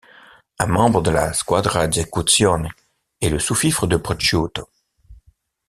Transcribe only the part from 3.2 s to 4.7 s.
et le sous-fifre de Prosciutto.